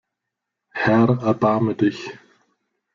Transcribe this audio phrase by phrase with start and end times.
[0.73, 2.11] Herr, erbarme dich!